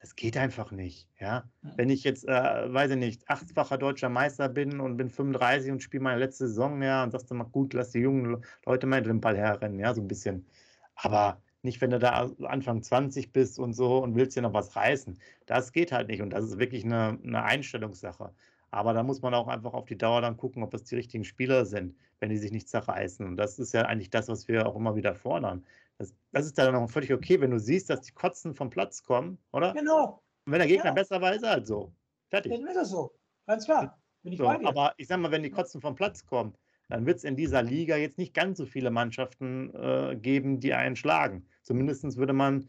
[0.00, 1.08] Das geht einfach nicht.
[1.20, 1.44] Ja?
[1.60, 5.82] Wenn ich jetzt, äh, weiß ich nicht, achtfacher deutscher Meister bin und bin 35 und
[5.82, 9.02] spiele meine letzte Saison, ja, und sagst du mal, gut, lass die jungen Leute mal
[9.02, 10.46] den Ball herrennen, ja, so ein bisschen.
[10.94, 14.74] Aber nicht, wenn du da Anfang 20 bist und so und willst dir noch was
[14.74, 15.18] reißen.
[15.44, 18.32] Das geht halt nicht und das ist wirklich eine, eine Einstellungssache.
[18.70, 21.24] Aber da muss man auch einfach auf die Dauer dann gucken, ob es die richtigen
[21.24, 23.26] Spieler sind, wenn die sich nicht zerreißen.
[23.26, 25.64] Und das ist ja eigentlich das, was wir auch immer wieder fordern.
[26.00, 29.02] Das, das ist dann auch völlig okay, wenn du siehst, dass die Kotzen vom Platz
[29.02, 29.74] kommen, oder?
[29.74, 30.22] Genau.
[30.46, 30.92] Und wenn der Gegner ja.
[30.92, 31.92] besser war, ist er halt so.
[32.30, 32.52] Fertig.
[32.52, 33.12] Dann ist es so.
[33.46, 34.02] Ganz klar.
[34.22, 36.56] Bin ich so, aber ich sag mal, wenn die Kotzen vom Platz kommen,
[36.88, 40.72] dann wird es in dieser Liga jetzt nicht ganz so viele Mannschaften äh, geben, die
[40.72, 41.46] einen schlagen.
[41.62, 42.62] Zumindest würde man,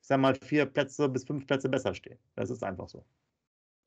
[0.00, 2.18] ich sag mal, vier Plätze bis fünf Plätze besser stehen.
[2.36, 3.04] Das ist einfach so.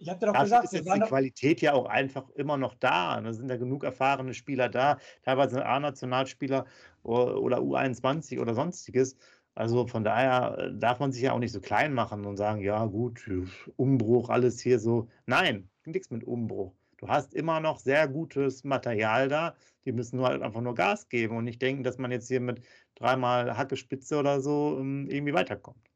[0.02, 2.74] Ich habe dir doch Dafür gesagt, ist jetzt die Qualität ja auch einfach immer noch
[2.74, 3.22] da.
[3.22, 6.66] Da sind ja genug erfahrene Spieler da, teilweise A-Nationalspieler
[7.04, 9.16] oder U21 oder sonstiges.
[9.54, 12.62] Also von daher äh, darf man sich ja auch nicht so klein machen und sagen,
[12.62, 13.30] ja gut,
[13.76, 15.08] Umbruch, alles hier so.
[15.28, 16.74] Nein, nichts mit Umbruch.
[16.98, 19.56] Du hast immer noch sehr gutes Material da.
[19.86, 22.42] Die müssen nur halt einfach nur Gas geben und nicht denken, dass man jetzt hier
[22.42, 22.62] mit
[22.96, 25.91] dreimal Hackespitze oder so ähm, irgendwie weiterkommt.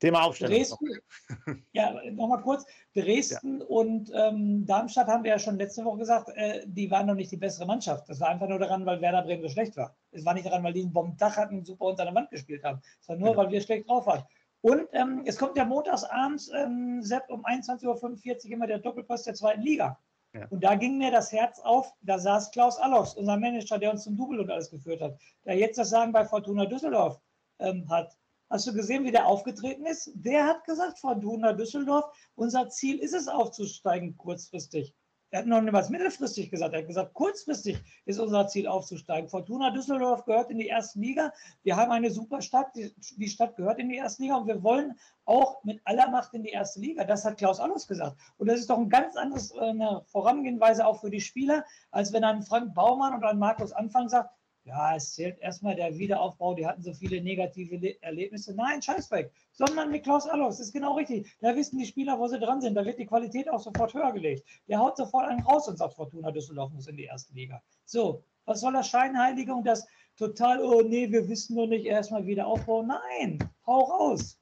[0.00, 0.54] Thema Aufstellung.
[0.54, 2.64] Dresden, ja, nochmal kurz.
[2.94, 3.66] Dresden ja.
[3.66, 7.32] und ähm, Darmstadt haben wir ja schon letzte Woche gesagt, äh, die waren noch nicht
[7.32, 8.08] die bessere Mannschaft.
[8.08, 9.96] Das war einfach nur daran, weil Werder Bremen so schlecht war.
[10.12, 12.62] Es war nicht daran, weil die einen Bombentag hatten und super unter der Wand gespielt
[12.64, 12.80] haben.
[13.00, 13.42] Es war nur, genau.
[13.42, 14.24] weil wir schlecht drauf waren.
[14.60, 19.24] Und ähm, es kommt ja montags abends, ähm, Sepp, um 21.45 Uhr immer der Doppelpass
[19.24, 19.98] der zweiten Liga.
[20.34, 20.46] Ja.
[20.50, 24.04] Und da ging mir das Herz auf, da saß Klaus Allofs, unser Manager, der uns
[24.04, 27.20] zum Double und alles geführt hat, der jetzt das Sagen bei Fortuna Düsseldorf
[27.60, 28.16] ähm, hat.
[28.50, 30.10] Hast du gesehen, wie der aufgetreten ist?
[30.14, 34.94] Der hat gesagt, Fortuna Düsseldorf, unser Ziel ist es aufzusteigen kurzfristig.
[35.30, 36.72] er hat noch was mittelfristig gesagt.
[36.72, 39.28] Er hat gesagt, kurzfristig ist unser Ziel aufzusteigen.
[39.28, 41.30] Fortuna Düsseldorf gehört in die erste Liga.
[41.62, 42.74] Wir haben eine super Stadt.
[42.74, 46.42] Die, Stadt gehört in die erste Liga und wir wollen auch mit aller Macht in
[46.42, 47.04] die erste Liga.
[47.04, 48.16] Das hat Klaus Allus gesagt.
[48.38, 52.14] Und das ist doch ein ganz anderes äh, eine Vorangehenweise auch für die Spieler, als
[52.14, 54.30] wenn ein Frank Baumann oder ein Markus Anfang sagt,
[54.68, 58.54] ja, es zählt erstmal der Wiederaufbau, die hatten so viele negative Erlebnisse.
[58.54, 61.26] Nein, Scheißbeck, sondern mit Klaus Allofs, das ist genau richtig.
[61.40, 62.74] Da wissen die Spieler, wo sie dran sind.
[62.74, 64.46] Da wird die Qualität auch sofort höher gelegt.
[64.68, 67.62] Der haut sofort einen raus und sagt, Fortuna Düsseldorf muss in die erste Liga.
[67.86, 72.26] So, was soll das Scheinheilige und das total, oh nee, wir wissen nur nicht, erstmal
[72.26, 72.88] wieder aufbauen.
[72.88, 74.38] Nein, hau raus.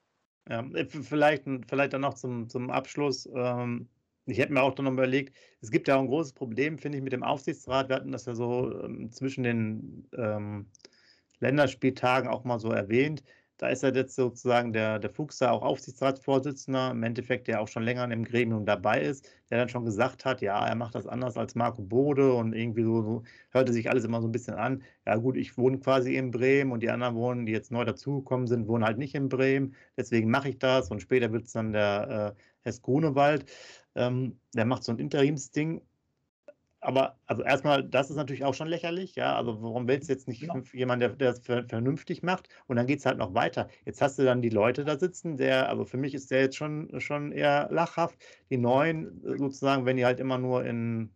[0.48, 0.64] Ja,
[1.02, 3.28] vielleicht, vielleicht dann noch zum, zum Abschluss.
[3.34, 3.88] Ähm,
[4.26, 6.98] ich hätte mir auch dann noch überlegt, es gibt ja auch ein großes Problem, finde
[6.98, 7.88] ich, mit dem Aufsichtsrat.
[7.88, 10.66] Wir hatten das ja so ähm, zwischen den ähm,
[11.40, 13.22] Länderspieltagen auch mal so erwähnt.
[13.58, 17.68] Da ist ja jetzt sozusagen der, der Fuchs da auch Aufsichtsratsvorsitzender, im Endeffekt, der auch
[17.68, 21.06] schon länger im Gremium dabei ist, der dann schon gesagt hat, ja, er macht das
[21.06, 24.54] anders als Marco Bode und irgendwie so, so hörte sich alles immer so ein bisschen
[24.54, 24.82] an.
[25.06, 28.46] Ja, gut, ich wohne quasi in Bremen und die anderen wohnen, die jetzt neu dazugekommen
[28.46, 29.74] sind, wohnen halt nicht in Bremen.
[29.96, 33.46] Deswegen mache ich das und später wird es dann der äh, Hess Grunewald.
[33.96, 35.80] Ähm, der macht so ein Interimsding.
[36.80, 39.34] Aber also erstmal, das ist natürlich auch schon lächerlich, ja.
[39.34, 40.60] Also warum willst du jetzt nicht genau.
[40.72, 42.48] jemanden, der, der das vernünftig macht?
[42.66, 43.68] Und dann geht es halt noch weiter.
[43.84, 46.56] Jetzt hast du dann die Leute da sitzen, der, also für mich ist der jetzt
[46.56, 48.16] schon, schon eher lachhaft.
[48.50, 51.10] Die neuen, sozusagen, wenn die halt immer nur in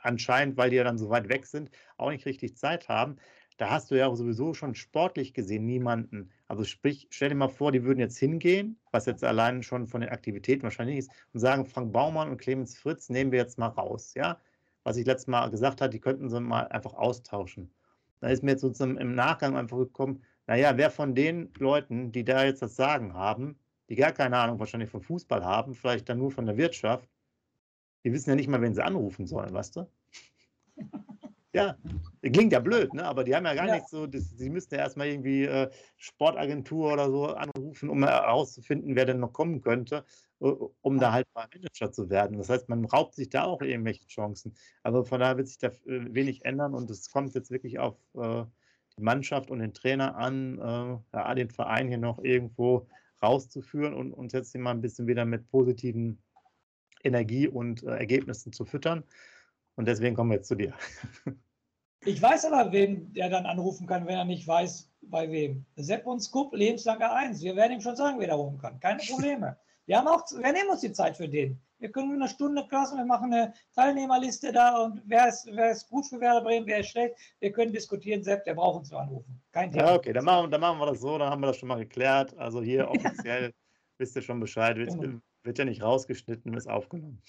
[0.00, 3.18] anscheinend, weil die ja dann so weit weg sind, auch nicht richtig Zeit haben
[3.56, 6.30] da hast du ja sowieso schon sportlich gesehen niemanden.
[6.48, 10.00] Also sprich, stell dir mal vor, die würden jetzt hingehen, was jetzt allein schon von
[10.00, 13.68] den Aktivitäten wahrscheinlich ist, und sagen, Frank Baumann und Clemens Fritz nehmen wir jetzt mal
[13.68, 14.40] raus, ja.
[14.84, 17.72] Was ich letztes Mal gesagt habe, die könnten sie mal einfach austauschen.
[18.20, 22.24] Da ist mir jetzt sozusagen im Nachgang einfach gekommen, naja, wer von den Leuten, die
[22.24, 26.18] da jetzt das Sagen haben, die gar keine Ahnung wahrscheinlich von Fußball haben, vielleicht dann
[26.18, 27.08] nur von der Wirtschaft,
[28.04, 29.90] die wissen ja nicht mal, wen sie anrufen sollen, weißt du?
[31.56, 31.76] Ja,
[32.22, 33.04] klingt ja blöd, ne?
[33.04, 33.74] aber die haben ja gar ja.
[33.76, 38.94] nichts so, das, sie müssten ja erstmal irgendwie äh, Sportagentur oder so anrufen, um herauszufinden,
[38.94, 40.04] wer denn noch kommen könnte,
[40.40, 42.36] uh, um da halt mal Manager zu werden.
[42.36, 44.54] Das heißt, man raubt sich da auch irgendwelche Chancen.
[44.82, 47.96] Also von daher wird sich da äh, wenig ändern und es kommt jetzt wirklich auf
[48.14, 48.44] äh,
[48.98, 52.86] die Mannschaft und den Trainer an, äh, ja, den Verein hier noch irgendwo
[53.22, 56.22] rauszuführen und uns jetzt hier mal ein bisschen wieder mit positiven
[57.02, 59.04] Energie und äh, Ergebnissen zu füttern.
[59.76, 60.74] Und deswegen kommen wir jetzt zu dir.
[62.04, 65.64] Ich weiß aber, wen der dann anrufen kann, wenn er nicht weiß, bei wem.
[65.76, 67.42] Sepp und Scoop, lebenslange Eins.
[67.42, 68.78] Wir werden ihm schon sagen, wer da rufen kann.
[68.80, 69.56] Keine Probleme.
[69.86, 71.60] Wir, haben auch, wir nehmen uns die Zeit für den.
[71.78, 75.88] Wir können eine Stunde klassen, wir machen eine Teilnehmerliste da und wer ist, wer ist
[75.90, 77.16] gut für Werder Bremen, wer ist schlecht.
[77.38, 79.42] Wir können diskutieren, Sepp, der braucht uns zu anrufen.
[79.52, 79.88] Kein Thema.
[79.88, 81.78] Ja, okay, dann machen, dann machen wir das so, dann haben wir das schon mal
[81.78, 82.36] geklärt.
[82.38, 83.52] Also hier offiziell
[83.98, 85.18] wisst ihr schon Bescheid, wird, genau.
[85.42, 87.20] wird ja nicht rausgeschnitten, ist aufgenommen.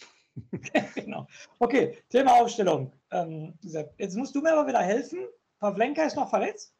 [0.96, 1.28] genau.
[1.60, 2.92] Okay, Thema Aufstellung.
[3.12, 3.54] Ähm,
[3.98, 5.20] jetzt musst du mir aber wieder helfen.
[5.60, 6.74] Pavlenka ist noch verletzt?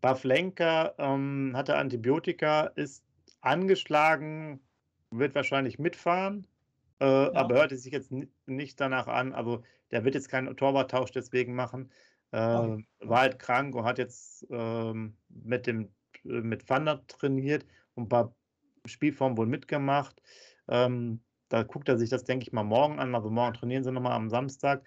[0.00, 3.04] Pavlenka ähm, hatte Antibiotika, ist
[3.40, 4.60] angeschlagen,
[5.10, 6.46] wird wahrscheinlich mitfahren,
[7.00, 7.34] äh, ja.
[7.34, 8.12] aber hörte sich jetzt
[8.46, 9.32] nicht danach an.
[9.32, 11.90] Also der wird jetzt keinen Torwarttausch deswegen machen.
[12.32, 12.86] Äh, okay.
[13.00, 15.90] War halt krank und hat jetzt ähm, mit dem
[16.22, 18.34] mit Wander trainiert und ein paar
[18.86, 20.20] Spielformen wohl mitgemacht.
[20.68, 23.14] Ähm, da guckt er sich das, denke ich mal, morgen an.
[23.14, 24.84] Also morgen trainieren sie nochmal am Samstag.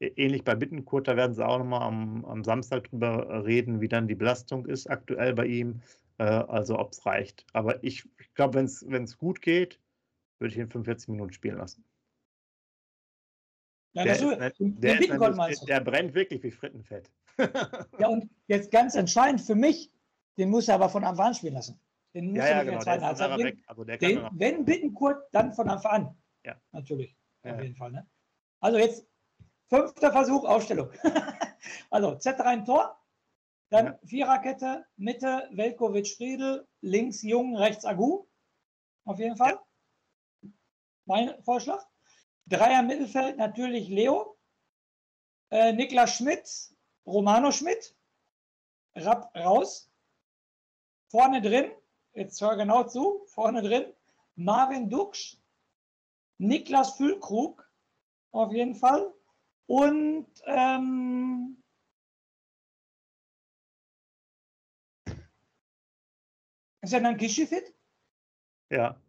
[0.00, 4.08] Ähnlich bei Bittenkurt, da werden sie auch nochmal am, am Samstag drüber reden, wie dann
[4.08, 5.82] die Belastung ist aktuell bei ihm.
[6.18, 7.46] Äh, also ob es reicht.
[7.52, 9.78] Aber ich, ich glaube, wenn es gut geht,
[10.38, 11.84] würde ich ihn 45 Minuten spielen lassen.
[13.92, 14.22] Ja, der, ist,
[14.58, 17.10] der, ist, der, brennt wirklich wie Frittenfett.
[17.98, 19.90] ja, und jetzt ganz entscheidend für mich,
[20.38, 21.80] den muss er aber von Anfang an spielen lassen.
[22.14, 23.44] Den ja, ja, genau, der ist bringen.
[23.44, 23.58] weg.
[23.66, 26.18] Also der den, wenn Bittenkurt, dann von Anfang an.
[26.44, 26.60] Ja.
[26.72, 27.54] Natürlich, ja.
[27.54, 27.92] auf jeden Fall.
[27.92, 28.08] Ne?
[28.60, 29.06] Also jetzt
[29.68, 30.90] fünfter Versuch, Ausstellung.
[31.90, 33.00] also Z rein Tor,
[33.68, 33.98] dann ja.
[34.04, 38.26] Viererkette, Mitte Velkovic Friedel, links Jung, rechts Agu.
[39.04, 39.52] Auf jeden Fall.
[39.52, 40.50] Ja.
[41.04, 41.84] Mein Vorschlag.
[42.46, 44.36] Dreier Mittelfeld natürlich Leo,
[45.50, 46.74] äh, Niklas Schmidt,
[47.06, 47.96] Romano Schmidt,
[48.96, 49.88] Rapp raus.
[51.08, 51.70] Vorne drin
[52.14, 53.92] jetzt hör genau zu, vorne drin,
[54.36, 55.36] Marvin Duksch,
[56.38, 57.68] Niklas Füllkrug,
[58.32, 59.12] auf jeden Fall.
[59.66, 61.62] Und ähm,
[66.82, 67.74] ist ja dann Kishi fit?
[68.70, 69.00] Ja,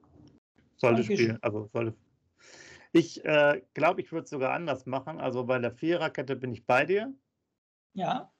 [0.75, 1.41] sollte spielen.
[1.41, 1.95] Also sollte.
[2.93, 5.21] Ich äh, glaube, ich würde es sogar anders machen.
[5.21, 7.13] Also bei der Viererkette bin ich bei dir.
[7.93, 8.33] Ja.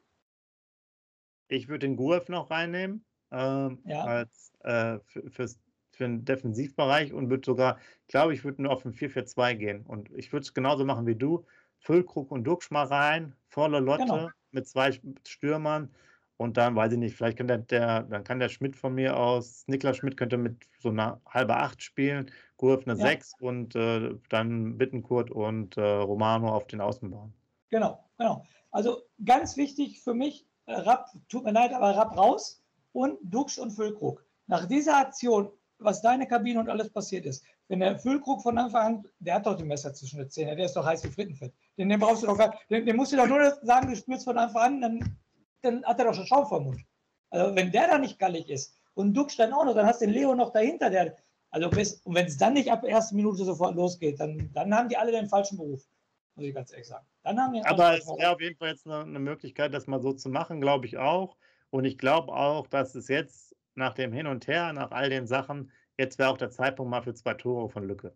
[1.47, 4.03] Ich würde den Guev noch reinnehmen ähm, ja.
[4.03, 5.59] als, äh, für, fürs
[6.01, 9.85] für den Defensivbereich und würde sogar, glaube ich, würde nur auf ein 4-4-2 gehen.
[9.85, 11.45] Und ich würde es genauso machen wie du.
[11.79, 14.29] Füllkrug und Duxch mal rein, volle Lotte genau.
[14.51, 14.91] mit zwei
[15.27, 15.93] Stürmern.
[16.37, 19.15] Und dann weiß ich nicht, vielleicht kann der, der, dann kann der Schmidt von mir
[19.15, 23.05] aus, Niklas Schmidt könnte mit so einer halbe Acht spielen, Gurf eine ja.
[23.05, 27.31] Sechs und äh, dann Bittenkurt und äh, Romano auf den Außenbahn.
[27.69, 28.43] Genau, genau.
[28.71, 32.60] Also ganz wichtig für mich, äh, Rapp, tut mir leid, aber Rapp raus
[32.93, 34.23] und Duxch und Füllkrug.
[34.47, 38.85] Nach dieser Aktion, was deine Kabine und alles passiert ist, wenn der Füllkrug von Anfang
[38.85, 41.53] an, der hat doch die Messer zwischen den Zähnen, der ist doch heiß wie Frittenfett.
[41.77, 44.25] Den, den brauchst du doch gar den, den musst du doch nur sagen, du spielst
[44.25, 45.17] von Anfang an, dann,
[45.61, 46.81] dann hat er doch schon Schaum vom Mund.
[47.29, 50.05] Also wenn der da nicht gallig ist und Duxch dann auch noch, dann hast du
[50.05, 51.15] den Leo noch dahinter, der,
[51.49, 54.75] also bis, und wenn es dann nicht ab der ersten Minute sofort losgeht, dann, dann
[54.75, 55.87] haben die alle den falschen Beruf
[56.35, 57.05] muss ich ganz ehrlich sagen.
[57.23, 60.61] Aber es wäre auf jeden Fall jetzt eine, eine, Möglichkeit, das mal so zu machen,
[60.61, 61.37] glaube ich auch.
[61.71, 65.25] Und ich glaube auch, dass es jetzt nach dem Hin und Her, nach all den
[65.25, 68.13] Sachen, jetzt wäre auch der Zeitpunkt mal für zwei Tore von Lücke.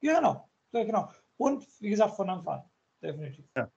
[0.00, 0.48] Ja, genau.
[0.72, 1.10] Ja, genau.
[1.36, 2.70] Und wie gesagt, von Anfang an.
[3.02, 3.46] Definitiv.
[3.56, 3.70] Ja.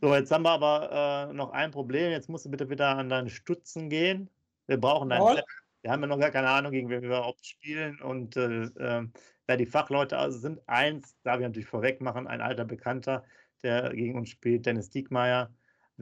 [0.00, 2.10] So, jetzt haben wir aber äh, noch ein Problem.
[2.10, 4.28] Jetzt musst du bitte wieder an deine Stutzen gehen.
[4.66, 5.42] Wir brauchen deinen
[5.82, 8.00] Wir haben ja noch gar keine Ahnung, gegen wen wir überhaupt spielen.
[8.02, 9.08] Und äh, äh,
[9.46, 10.60] wer die Fachleute also sind.
[10.68, 13.24] Eins, darf ich natürlich vorweg machen, ein alter Bekannter,
[13.62, 15.50] der gegen uns spielt, Dennis Diekmeyer.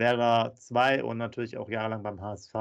[0.01, 2.55] Werder 2 und natürlich auch jahrelang beim HSV.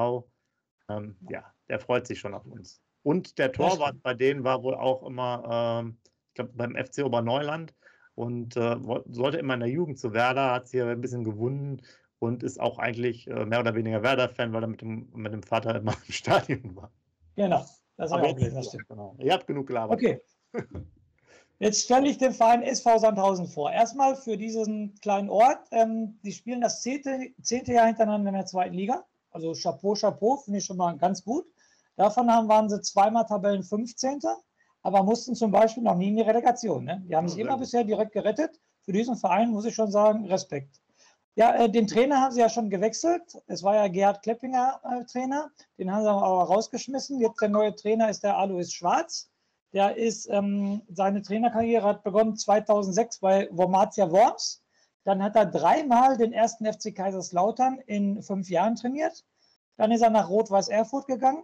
[0.89, 2.81] Ähm, ja, der freut sich schon auf uns.
[3.01, 5.97] Und der Torwart bei denen war wohl auch immer, ähm,
[6.27, 7.73] ich glaube, beim FC Oberneuland
[8.13, 8.77] und äh,
[9.09, 11.81] sollte immer in der Jugend zu Werder, hat sich ein bisschen gewunden
[12.19, 15.41] und ist auch eigentlich äh, mehr oder weniger Werder-Fan, weil er mit dem, mit dem
[15.41, 16.91] Vater immer im Stadion war.
[17.35, 18.85] Genau, das habe ich auch gelesen.
[18.89, 19.15] Genau.
[19.19, 19.97] Ihr habt genug gelabert.
[19.97, 20.21] Okay,
[21.61, 23.69] Jetzt stelle ich den Verein SV Sandhausen vor.
[23.69, 25.59] Erstmal für diesen kleinen Ort.
[25.71, 29.03] Ähm, die spielen das zehnte, zehnte Jahr hintereinander in der zweiten Liga.
[29.31, 31.45] Also Chapeau, Chapeau, finde ich schon mal ganz gut.
[31.97, 34.21] Davon haben, waren sie zweimal Tabellen 15.
[34.83, 36.85] Aber mussten zum Beispiel noch nie in die Relegation.
[36.85, 37.03] Ne?
[37.09, 38.57] Die haben sich immer bisher direkt gerettet.
[38.83, 40.79] Für diesen Verein muss ich schon sagen, Respekt.
[41.35, 43.37] Ja, äh, den Trainer haben sie ja schon gewechselt.
[43.47, 45.51] Es war ja Gerhard Kleppinger äh, Trainer.
[45.77, 47.19] Den haben sie aber rausgeschmissen.
[47.19, 49.29] Jetzt der neue Trainer ist der Alois Schwarz.
[49.73, 54.63] Der ist, ähm, seine Trainerkarriere hat begonnen 2006 bei Wormatia Worms.
[55.03, 59.23] Dann hat er dreimal den ersten FC Kaiserslautern in fünf Jahren trainiert.
[59.77, 61.43] Dann ist er nach Rot-Weiß Erfurt gegangen.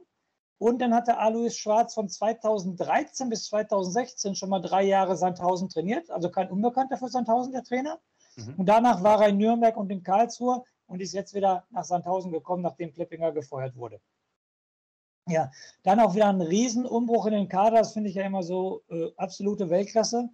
[0.58, 5.70] Und dann hat der Alois Schwarz von 2013 bis 2016 schon mal drei Jahre Sandhausen
[5.70, 6.10] trainiert.
[6.10, 8.00] Also kein Unbekannter für Sandhausen, der Trainer.
[8.36, 8.56] Mhm.
[8.58, 12.32] Und danach war er in Nürnberg und in Karlsruhe und ist jetzt wieder nach Sandhausen
[12.32, 14.00] gekommen, nachdem Kleppinger gefeuert wurde.
[15.28, 15.52] Ja,
[15.84, 19.10] dann auch wieder ein Riesenumbruch in den Kader, das finde ich ja immer so äh,
[19.18, 20.30] absolute Weltklasse.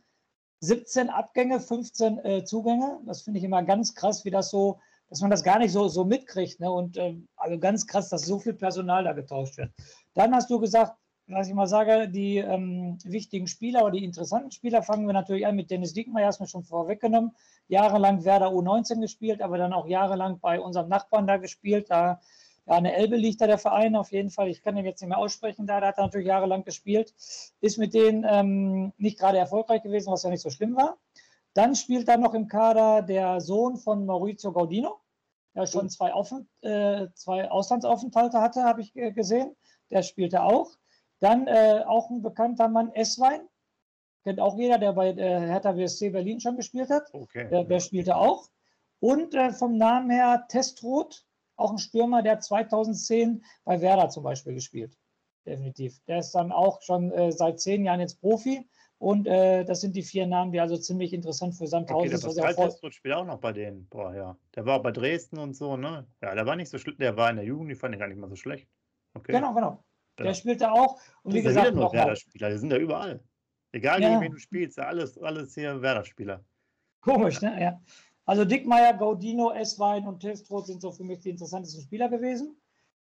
[0.60, 5.22] 17 Abgänge, 15 äh, Zugänge, das finde ich immer ganz krass, wie das so, dass
[5.22, 6.60] man das gar nicht so, so mitkriegt.
[6.60, 6.70] Ne?
[6.70, 9.72] Und äh, also ganz krass, dass so viel Personal da getauscht wird.
[10.14, 14.52] Dann hast du gesagt, was ich mal sage, die ähm, wichtigen Spieler oder die interessanten
[14.52, 17.32] Spieler fangen wir natürlich an mit Dennis Diekmeyer, hast du mir schon vorweggenommen.
[17.70, 21.90] Jahrelang Werder U19 gespielt, aber dann auch jahrelang bei unserem Nachbarn da gespielt.
[21.90, 22.20] Da
[22.68, 24.50] ja, eine Elbe liegt da der Verein auf jeden Fall.
[24.50, 27.14] Ich kann den jetzt nicht mehr aussprechen, da, da hat er natürlich jahrelang gespielt.
[27.60, 30.98] Ist mit denen ähm, nicht gerade erfolgreich gewesen, was ja nicht so schlimm war.
[31.54, 35.02] Dann spielt da noch im Kader der Sohn von Maurizio Gaudino,
[35.56, 39.56] der schon zwei, Offen, äh, zwei Auslandsaufenthalte hatte, habe ich äh, gesehen.
[39.90, 40.72] Der spielte auch.
[41.20, 43.42] Dann äh, auch ein bekannter Mann, Esswein.
[44.24, 47.14] Kennt auch jeder, der bei äh, Hertha WSC Berlin schon gespielt hat.
[47.14, 47.50] Okay.
[47.50, 48.50] Der, der spielte auch.
[49.00, 51.26] Und äh, vom Namen her Testrot,
[51.62, 54.98] auch ein Stürmer, der 2010 bei Werder zum Beispiel gespielt.
[55.46, 56.00] Definitiv.
[56.08, 58.68] Der ist dann auch schon äh, seit zehn Jahren jetzt Profi.
[59.00, 62.24] Und äh, das sind die vier Namen, die also ziemlich interessant für Sandhausen sind.
[62.24, 63.88] Okay, der Pascal spielt auch noch bei denen.
[63.88, 64.38] Boah, ja.
[64.54, 66.06] Der war auch bei Dresden und so, ne?
[66.22, 67.02] Ja, der war nicht so schlecht.
[67.02, 68.68] Der war in der Jugend, die fand ich gar nicht mal so schlecht.
[69.16, 69.32] Okay.
[69.32, 69.84] Genau, genau.
[70.20, 70.34] Der ja.
[70.36, 71.00] spielte auch.
[71.24, 73.24] Und wie gesagt, noch Werder-Spieler, die sind ja überall.
[73.72, 74.10] Egal, ja.
[74.10, 76.44] gegen wen du spielst, alles, alles hier Werder-Spieler.
[77.02, 77.60] Komisch, ne?
[77.60, 77.82] Ja.
[78.26, 82.56] Also Dickmeier, Gaudino, Esswein und Tilstroth sind so für mich die interessantesten Spieler gewesen.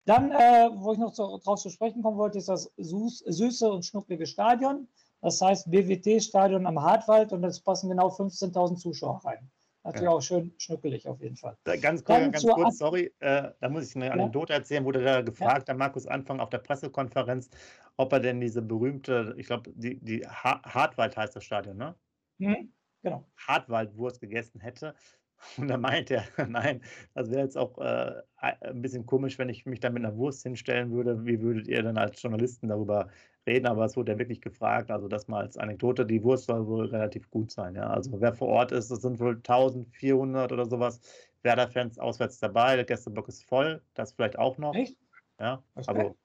[0.04, 3.70] Dann, äh, wo ich noch zu, drauf zu sprechen kommen wollte, ist das süß, süße
[3.70, 4.88] und schnucklige Stadion.
[5.20, 9.50] Das heißt BWT-Stadion am Hartwald und es passen genau 15.000 Zuschauer rein.
[9.84, 10.10] Natürlich ja.
[10.10, 11.56] auch schön schnuckelig auf jeden Fall.
[11.64, 14.58] Ganz, kurz, ganz kurz sorry, äh, da muss ich eine Anekdote ja.
[14.58, 14.84] erzählen.
[14.84, 15.64] Wurde da gefragt, ja.
[15.64, 17.48] der Markus Anfang auf der Pressekonferenz,
[17.96, 21.94] ob er denn diese berühmte, ich glaube, die, die Hartwald heißt das Stadion, ne?
[22.38, 22.72] Mhm.
[23.02, 23.24] Genau.
[23.36, 24.94] Hartwaldwurst gegessen hätte.
[25.56, 26.82] Und da meint er, nein,
[27.14, 30.42] das wäre jetzt auch äh, ein bisschen komisch, wenn ich mich da mit einer Wurst
[30.42, 31.24] hinstellen würde.
[31.24, 33.08] Wie würdet ihr dann als Journalisten darüber
[33.46, 33.66] reden?
[33.66, 36.86] Aber es wurde ja wirklich gefragt, also das mal als Anekdote, die Wurst soll wohl
[36.86, 37.76] relativ gut sein.
[37.76, 37.88] Ja?
[37.88, 41.00] Also wer vor Ort ist, es sind wohl 1400 oder sowas
[41.42, 42.76] Werder-Fans auswärts dabei.
[42.76, 44.74] Der Gästeblock ist voll, das vielleicht auch noch.
[44.74, 44.98] Echt?
[45.38, 45.86] Ja, okay.
[45.86, 46.16] also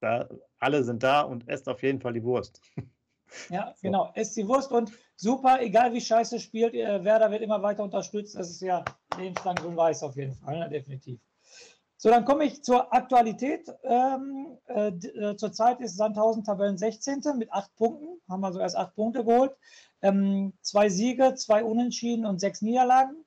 [0.00, 2.62] da, alle sind da und esst auf jeden Fall die Wurst.
[3.50, 3.82] Ja, so.
[3.82, 4.10] genau.
[4.14, 8.36] Esst die Wurst und super, egal wie scheiße spielt, äh, Werder wird immer weiter unterstützt.
[8.36, 8.84] Das ist ja
[9.18, 10.68] lebenslang grün-weiß auf jeden Fall, ne?
[10.68, 11.20] definitiv.
[11.98, 13.72] So, dann komme ich zur Aktualität.
[13.82, 17.22] Ähm, äh, äh, zurzeit ist Sandhausen Tabellen 16.
[17.38, 18.20] mit acht Punkten.
[18.28, 19.52] Haben also erst acht Punkte geholt.
[20.02, 23.24] Ähm, zwei Siege, zwei Unentschieden und sechs Niederlagen.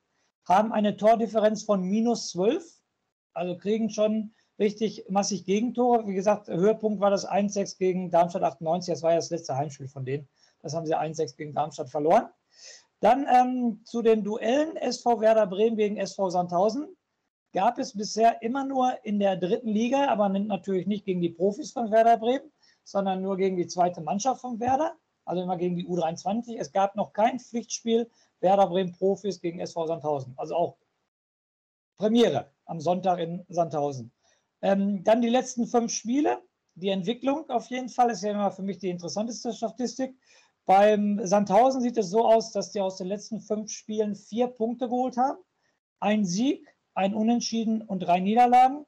[0.47, 2.63] Haben eine Tordifferenz von minus 12.
[3.33, 6.05] Also kriegen schon richtig massig Gegentore.
[6.07, 8.93] Wie gesagt, Höhepunkt war das 1-6 gegen Darmstadt 98.
[8.93, 10.27] Das war ja das letzte Heimspiel von denen.
[10.61, 12.29] Das haben sie 1-6 gegen Darmstadt verloren.
[12.99, 16.95] Dann ähm, zu den Duellen SV Werder Bremen gegen SV Sandhausen.
[17.53, 21.71] Gab es bisher immer nur in der dritten Liga, aber natürlich nicht gegen die Profis
[21.71, 22.51] von Werder Bremen,
[22.83, 24.93] sondern nur gegen die zweite Mannschaft von Werder,
[25.25, 26.57] also immer gegen die U23.
[26.59, 28.09] Es gab noch kein Pflichtspiel
[28.41, 30.33] Werder Bremen Profis gegen SV Sandhausen.
[30.37, 30.77] Also auch
[31.97, 34.11] Premiere am Sonntag in Sandhausen.
[34.61, 36.41] Ähm, dann die letzten fünf Spiele.
[36.75, 40.15] Die Entwicklung auf jeden Fall ist ja immer für mich die interessanteste Statistik.
[40.65, 44.87] Beim Sandhausen sieht es so aus, dass die aus den letzten fünf Spielen vier Punkte
[44.87, 45.39] geholt haben.
[45.99, 48.85] Ein Sieg, ein Unentschieden und drei Niederlagen.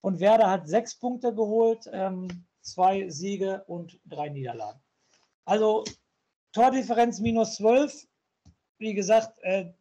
[0.00, 2.28] Und Werder hat sechs Punkte geholt, ähm,
[2.62, 4.80] zwei Siege und drei Niederlagen.
[5.44, 5.84] Also
[6.52, 8.06] Tordifferenz minus 12.
[8.78, 9.72] Wie gesagt, äh,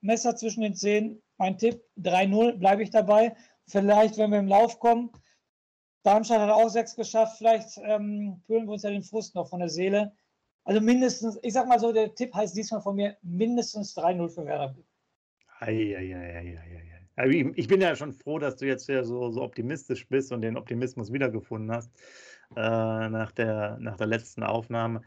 [0.00, 1.22] Messer zwischen den Zehen.
[1.38, 3.34] Mein Tipp 3-0, bleibe ich dabei.
[3.66, 5.10] Vielleicht, wenn wir im Lauf kommen,
[6.02, 9.60] Darmstadt hat auch sechs geschafft, vielleicht ähm, fühlen wir uns ja den Frust noch von
[9.60, 10.12] der Seele.
[10.64, 14.46] Also mindestens, ich sag mal so, der Tipp heißt diesmal von mir mindestens 3-0 für
[14.46, 14.74] Werder.
[17.54, 20.56] Ich bin ja schon froh, dass du jetzt ja so, so optimistisch bist und den
[20.56, 21.90] Optimismus wiedergefunden hast
[22.56, 22.60] äh,
[23.08, 25.02] nach, der, nach der letzten Aufnahme.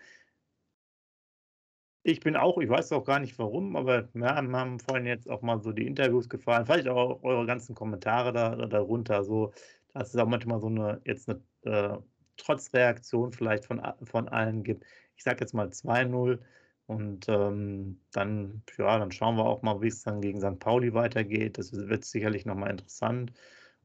[2.05, 5.41] Ich bin auch, ich weiß auch gar nicht warum, aber mir haben vorhin jetzt auch
[5.41, 9.23] mal so die Interviews gefallen, vielleicht auch eure ganzen Kommentare da, darunter.
[9.23, 9.53] So,
[9.93, 11.97] dass es auch manchmal so eine, jetzt eine äh,
[12.37, 14.85] Trotzreaktion vielleicht von, von allen gibt.
[15.15, 16.39] Ich sage jetzt mal 2-0
[16.87, 20.59] und ähm, dann, ja, dann schauen wir auch mal, wie es dann gegen St.
[20.59, 21.57] Pauli weitergeht.
[21.57, 23.31] Das wird sicherlich nochmal interessant.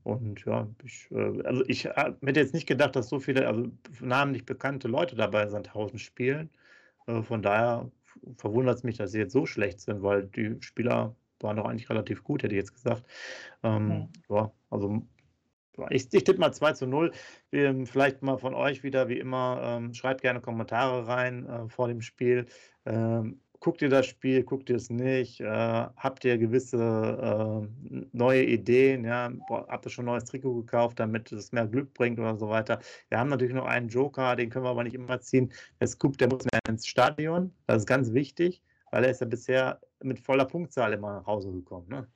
[0.02, 3.70] Und ja, ich, äh, also ich äh, hätte jetzt nicht gedacht, dass so viele, also
[4.00, 6.50] namentlich bekannte Leute dabei Sandhausen spielen.
[7.07, 7.90] Äh, von daher
[8.37, 11.90] verwundert es mich, dass sie jetzt so schlecht sind, weil die Spieler waren doch eigentlich
[11.90, 13.04] relativ gut, hätte ich jetzt gesagt.
[13.62, 14.09] Ähm, mhm.
[14.28, 15.02] Ja, also
[15.90, 17.12] ich, ich tippe mal 2 zu 0.
[17.52, 21.88] Ähm, vielleicht mal von euch wieder, wie immer, ähm, schreibt gerne Kommentare rein äh, vor
[21.88, 22.46] dem Spiel.
[22.85, 25.40] Ähm, guckt ihr das Spiel, guckt ihr es nicht?
[25.40, 29.04] Äh, habt ihr gewisse äh, neue Ideen?
[29.04, 29.30] Ja?
[29.48, 32.80] Habt ihr schon ein neues Trikot gekauft, damit es mehr Glück bringt oder so weiter?
[33.08, 35.52] Wir haben natürlich noch einen Joker, den können wir aber nicht immer ziehen.
[35.80, 37.52] Der Scoop, der muss mehr ins Stadion.
[37.66, 41.50] Das ist ganz wichtig, weil er ist ja bisher mit voller Punktzahl immer nach Hause
[41.50, 41.88] gekommen.
[41.88, 42.06] Ne?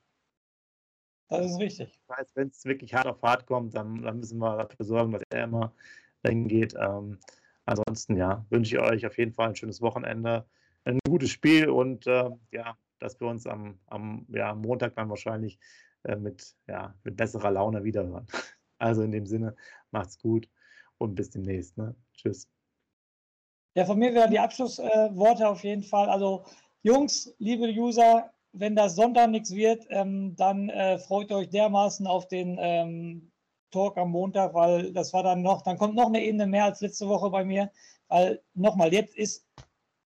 [1.28, 2.00] Das ist richtig.
[2.06, 5.12] Das heißt, wenn es wirklich hart auf hart kommt, dann, dann, müssen wir dafür sorgen,
[5.12, 5.72] dass er immer
[6.22, 6.74] dahin geht.
[6.78, 7.18] Ähm,
[7.64, 10.46] ansonsten, ja, wünsche ich euch auf jeden Fall ein schönes Wochenende
[10.84, 15.58] ein gutes Spiel und äh, ja, dass wir uns am, am ja, Montag dann wahrscheinlich
[16.04, 18.26] äh, mit, ja, mit besserer Laune wiederhören.
[18.78, 19.54] Also in dem Sinne,
[19.92, 20.48] macht's gut
[20.98, 21.78] und bis demnächst.
[21.78, 21.94] Ne?
[22.16, 22.48] Tschüss.
[23.76, 26.08] Ja, von mir wären die Abschlussworte äh, auf jeden Fall.
[26.08, 26.44] Also,
[26.82, 32.26] Jungs, liebe User, wenn das Sonntag nichts wird, ähm, dann äh, freut euch dermaßen auf
[32.26, 33.30] den ähm,
[33.70, 36.80] Talk am Montag, weil das war dann noch, dann kommt noch eine Ebene mehr als
[36.80, 37.70] letzte Woche bei mir.
[38.08, 39.46] Weil nochmal, jetzt ist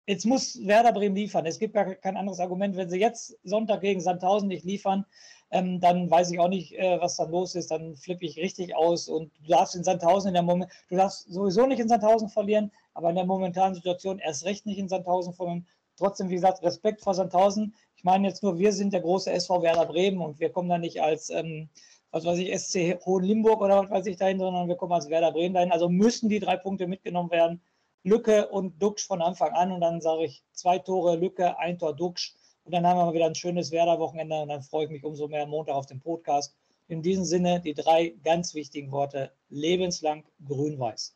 [0.07, 1.45] jetzt muss Werder Bremen liefern.
[1.45, 2.75] Es gibt ja kein anderes Argument.
[2.75, 5.05] Wenn sie jetzt Sonntag gegen Sandhausen nicht liefern,
[5.51, 7.71] ähm, dann weiß ich auch nicht, äh, was dann los ist.
[7.71, 11.31] Dann flippe ich richtig aus und du darfst in Sandhausen in der Moment, du darfst
[11.31, 15.33] sowieso nicht in Sandhausen verlieren, aber in der momentanen Situation erst recht nicht in Sandhausen
[15.33, 15.67] verlieren.
[15.97, 17.73] Trotzdem, wie gesagt, Respekt vor Sandhausen.
[17.95, 20.77] Ich meine jetzt nur, wir sind der große SV Werder Bremen und wir kommen da
[20.77, 21.69] nicht als, ähm,
[22.11, 25.31] was weiß ich, SC Hohenlimburg oder was weiß ich dahin, sondern wir kommen als Werder
[25.31, 25.71] Bremen dahin.
[25.71, 27.61] Also müssen die drei Punkte mitgenommen werden.
[28.05, 31.95] Lücke und Duxch von Anfang an und dann sage ich zwei Tore Lücke, ein Tor
[31.95, 35.03] Duxch und dann haben wir mal wieder ein schönes Werder-Wochenende und dann freue ich mich
[35.03, 36.55] umso mehr am Montag auf den Podcast.
[36.87, 41.15] In diesem Sinne die drei ganz wichtigen Worte: lebenslang grün-weiß.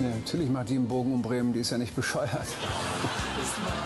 [0.00, 2.30] Ja, natürlich macht die einen Bogen um Bremen, die ist ja nicht bescheuert.